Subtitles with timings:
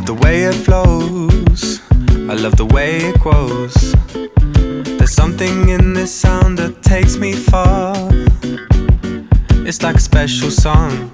[0.00, 1.80] love the way it flows.
[2.30, 3.74] I love the way it grows.
[4.98, 7.94] There's something in this sound that takes me far.
[9.66, 11.10] It's like a special song.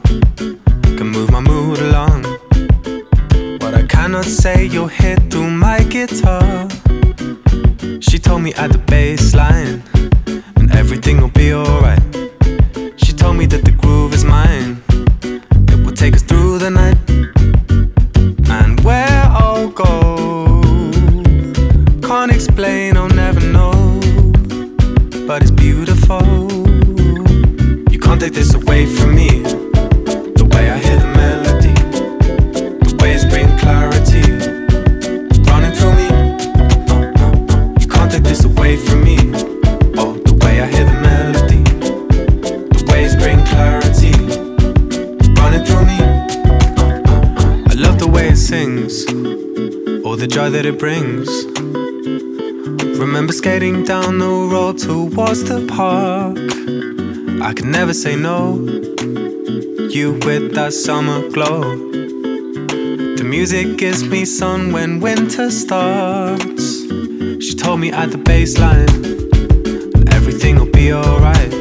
[52.98, 56.39] Remember skating down the road towards the park.
[57.42, 58.55] I could never say no.
[59.91, 61.61] You with that summer glow.
[63.16, 66.84] The music gives me sun when winter starts.
[67.44, 68.88] She told me at the baseline,
[70.12, 71.53] everything'll be alright.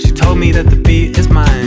[0.00, 1.59] She told me that the beat is mine.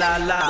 [0.00, 0.49] la la.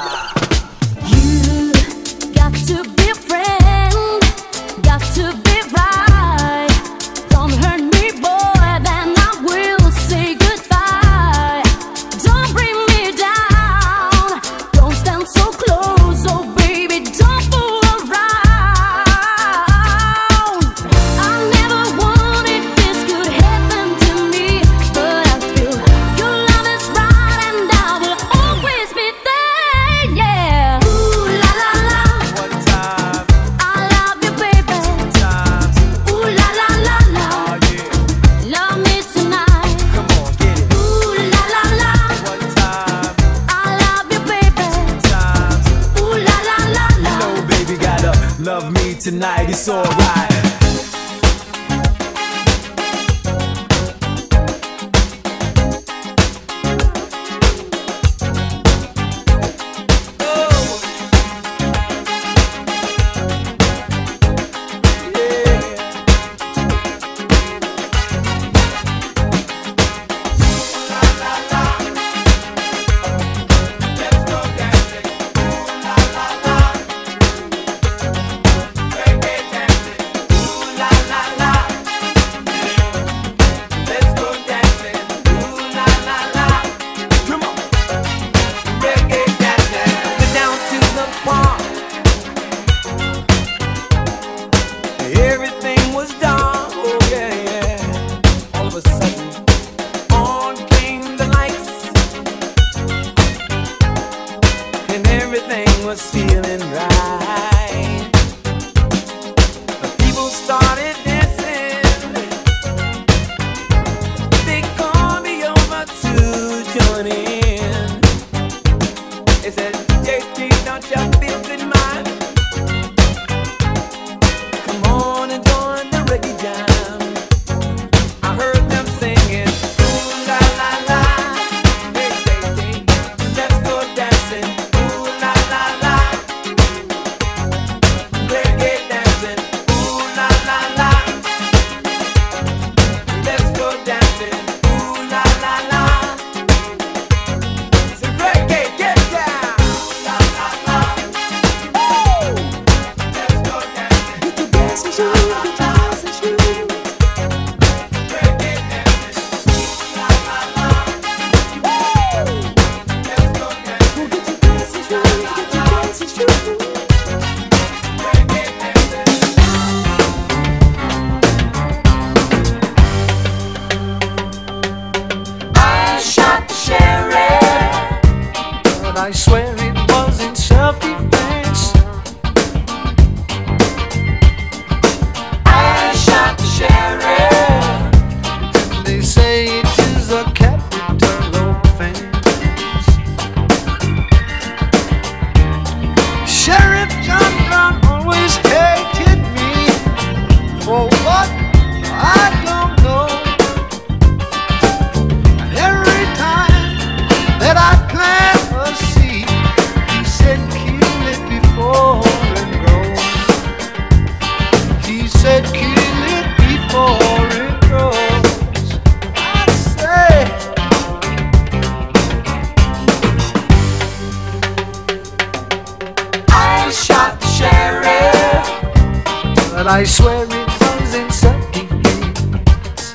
[229.72, 232.92] I swear it was in certain years.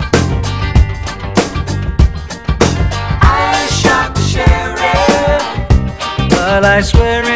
[3.22, 5.44] I shot the sheriff,
[6.29, 7.35] but I swear it.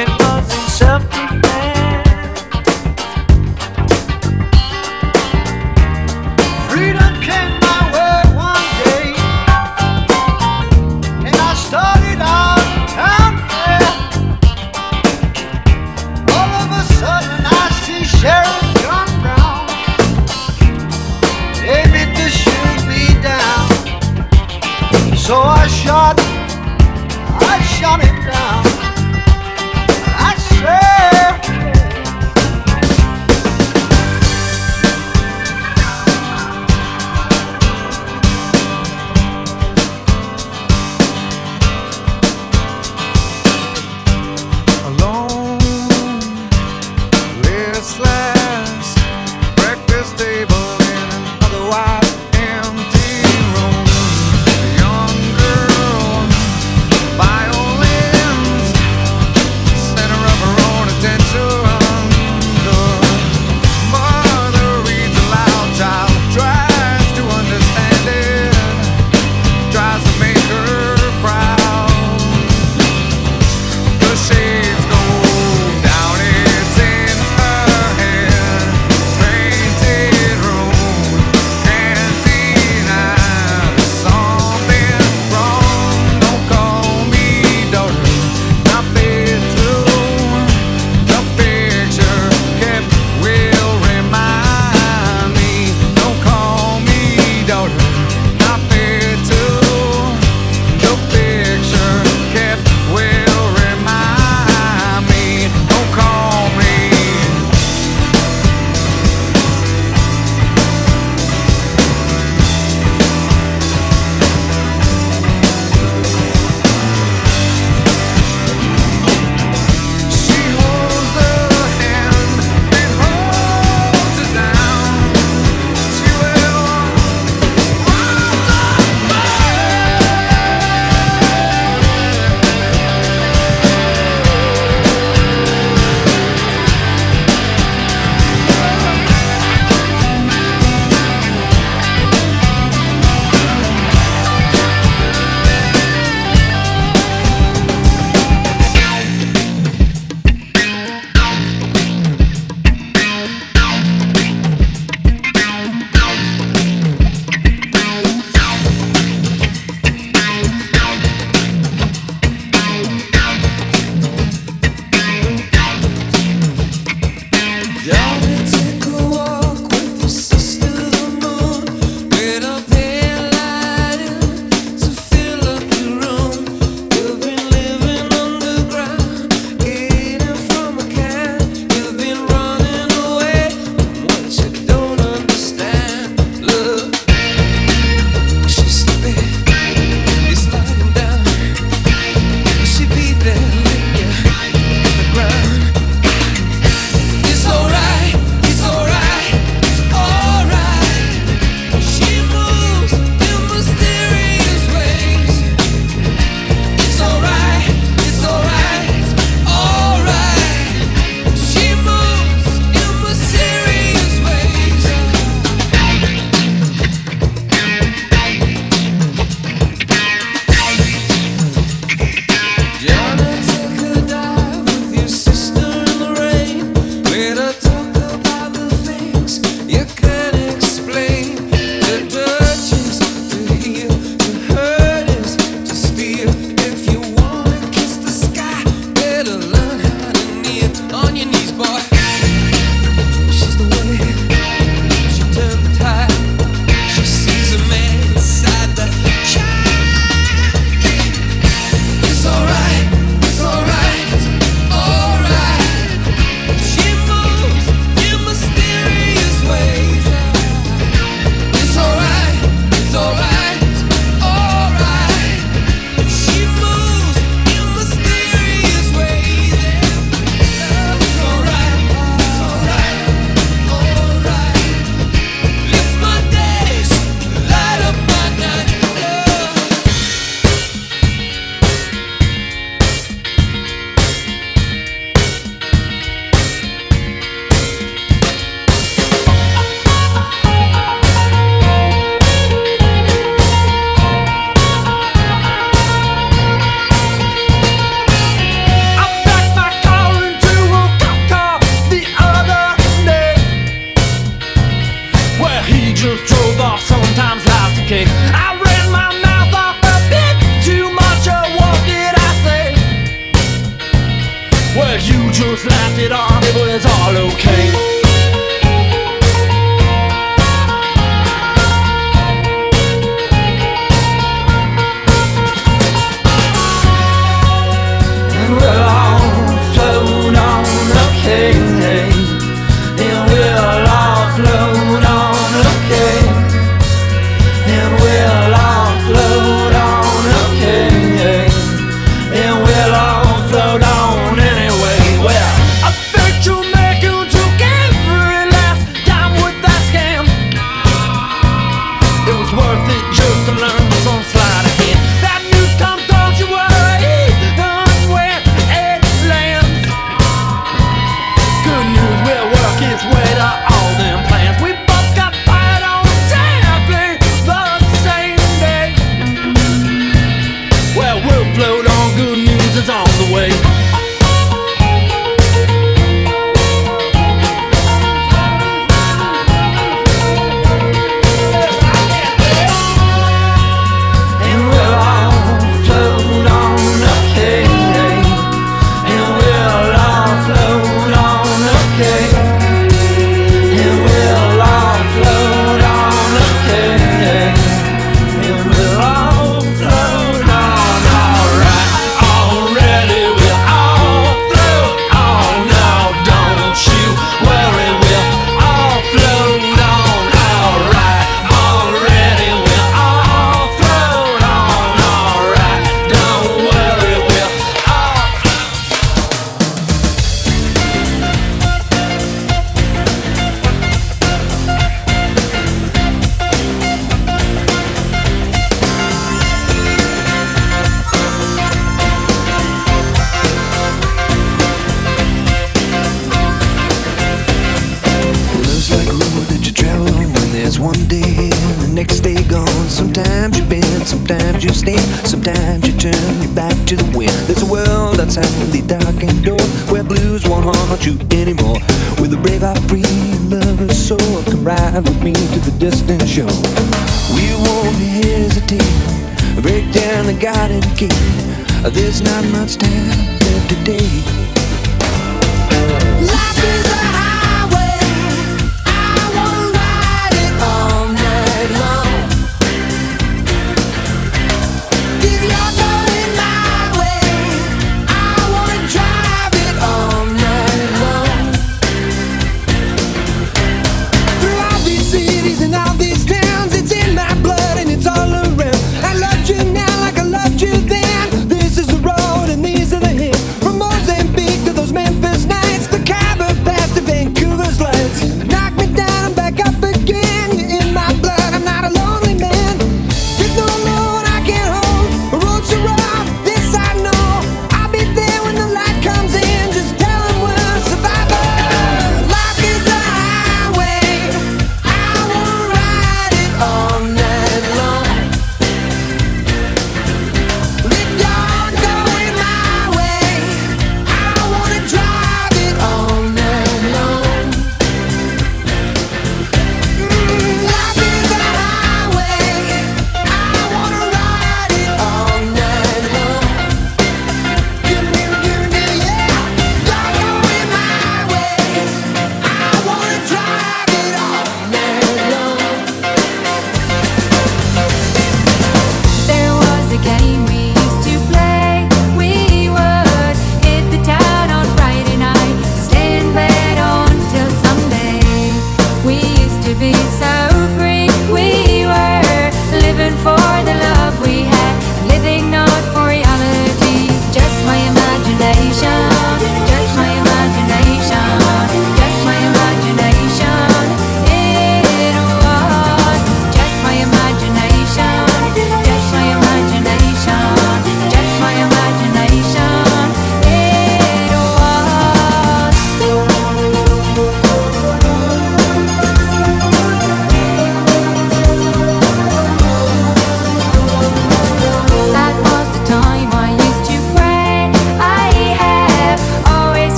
[461.92, 463.08] There's not much time
[463.40, 464.49] left today.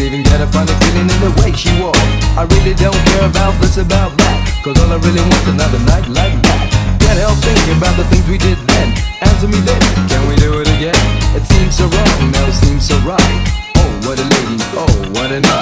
[0.00, 2.00] She talks Even get a feeling in the way she walks.
[2.36, 5.80] I really don't care about this, about that Cause all I really want is another
[5.80, 6.98] night like that.
[7.00, 8.88] Can't help thinking about the things we did then.
[9.20, 10.96] Answer me then, can we do it again?
[11.36, 13.36] It seems so wrong, now it seems so right.
[13.76, 15.59] Oh, what a lady, oh, what a night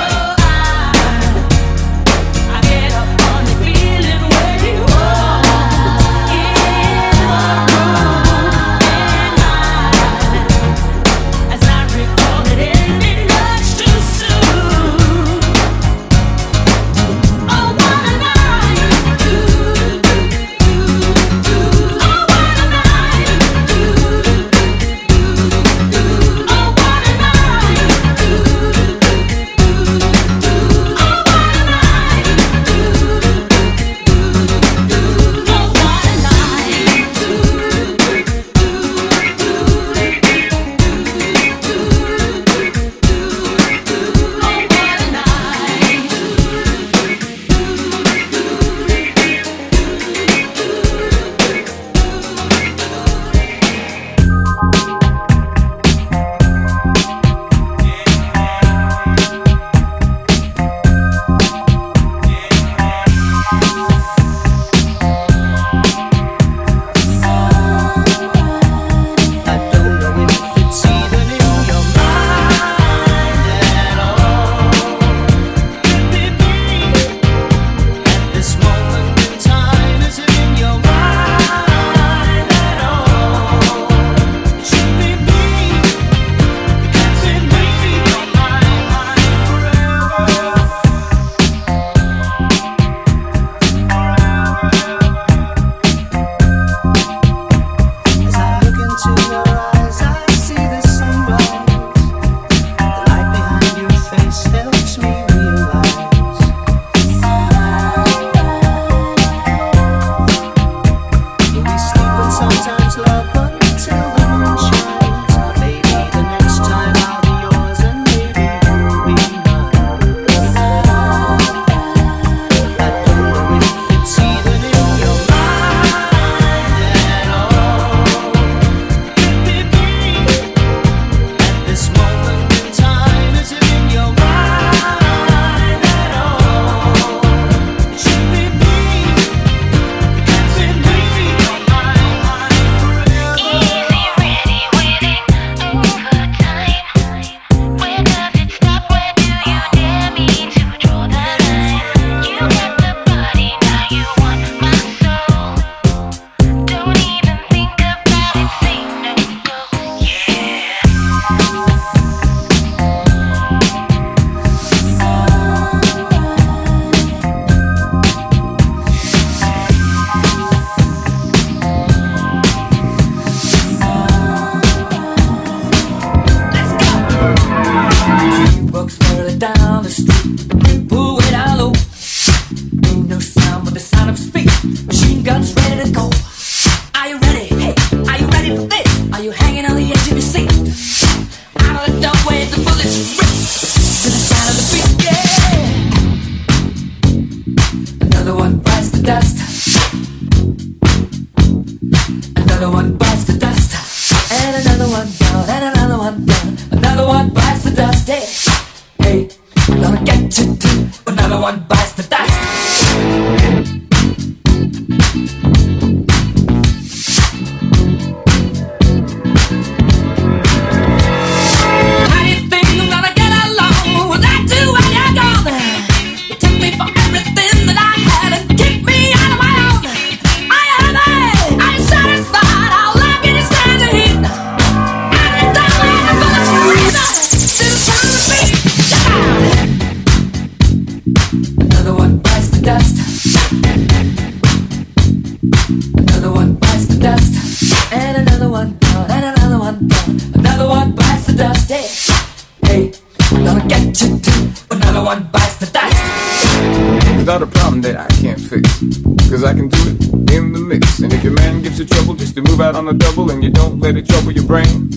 [262.58, 264.90] about on the double and you don't let it trouble your brain.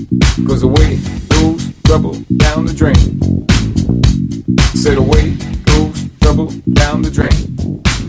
[0.48, 0.98] Cause away
[1.30, 2.96] goes trouble down the drain.
[4.74, 8.01] Said away goes trouble down the drain.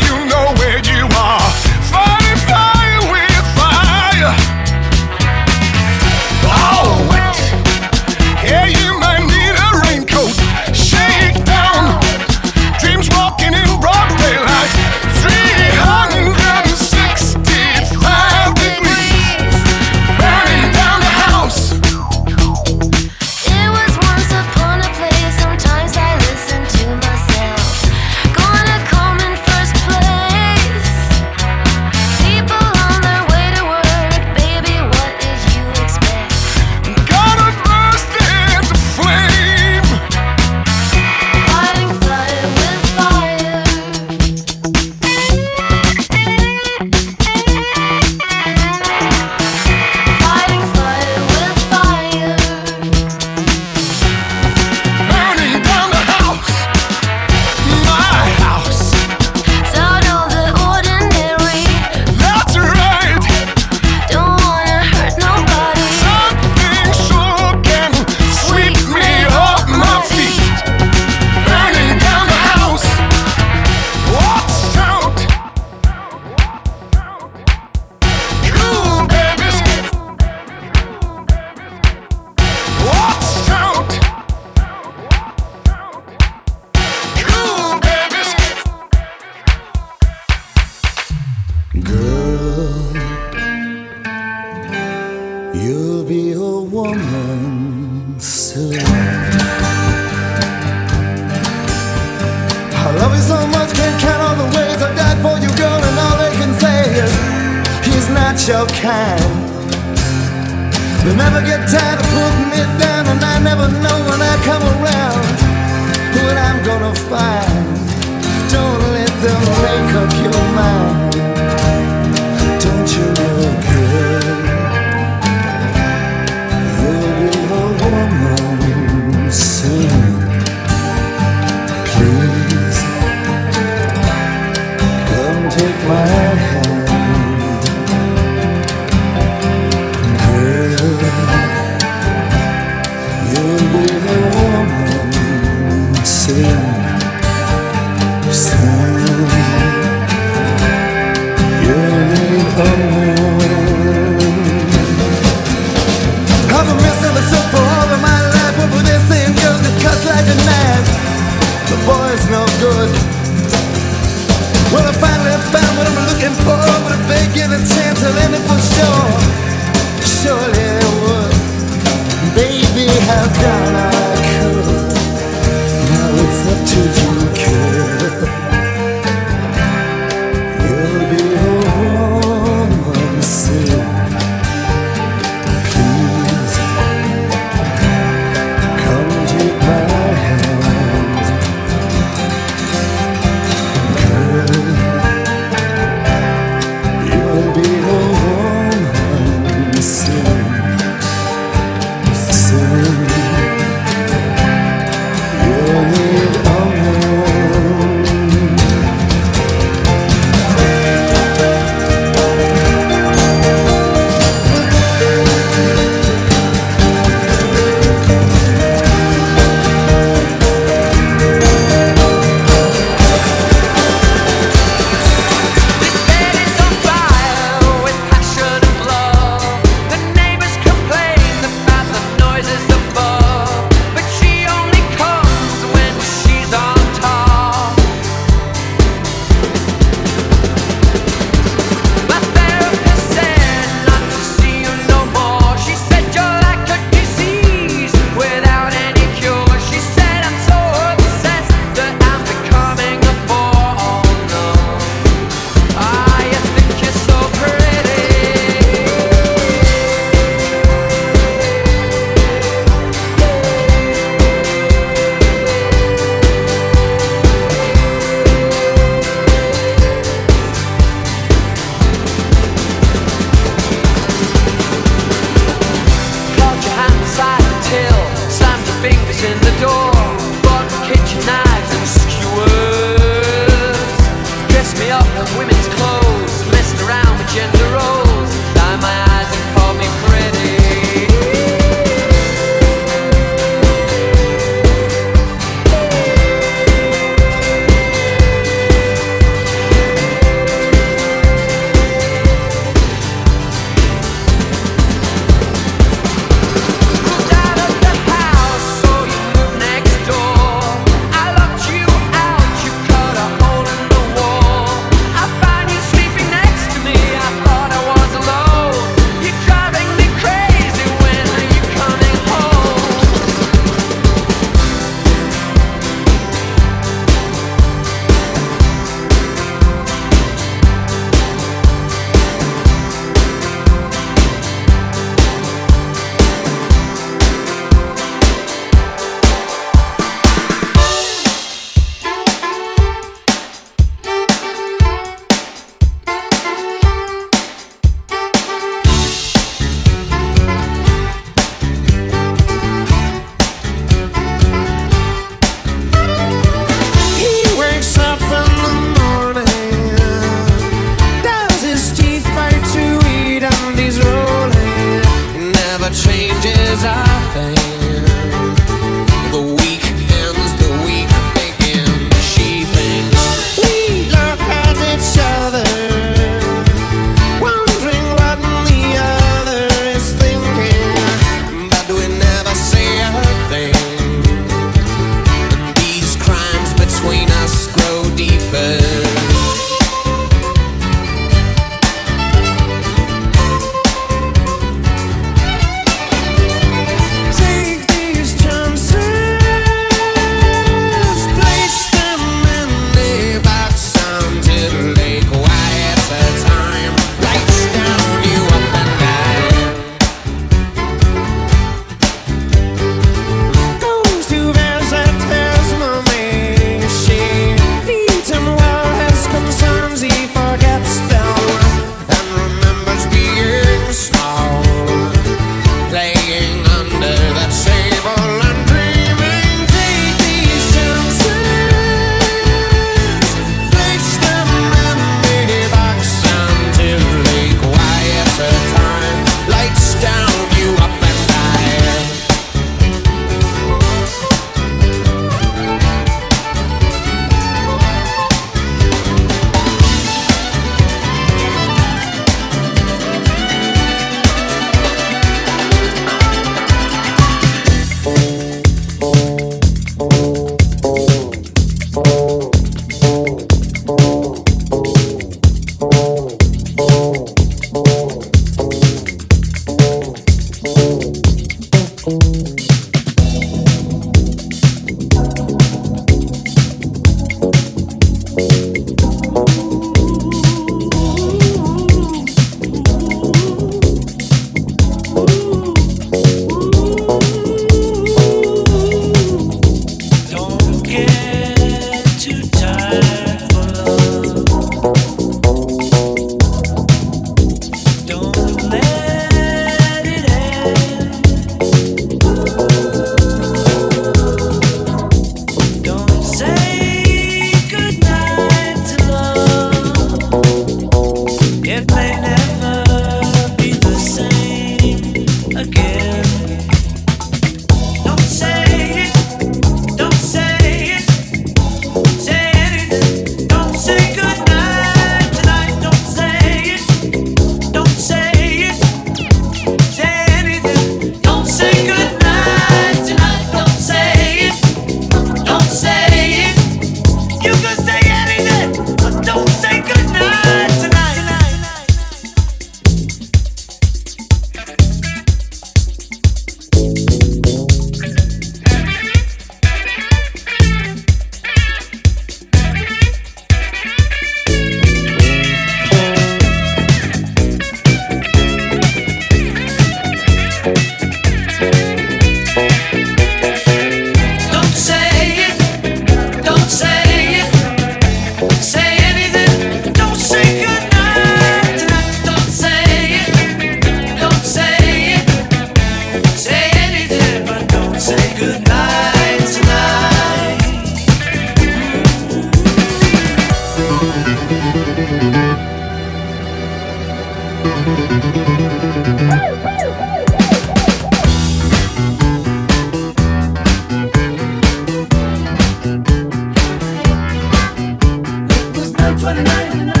[599.21, 600.00] 29.